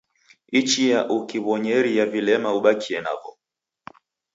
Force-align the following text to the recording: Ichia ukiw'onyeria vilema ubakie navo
Ichia 0.59 0.99
ukiw'onyeria 1.15 2.03
vilema 2.13 2.49
ubakie 2.57 2.99
navo 3.05 3.31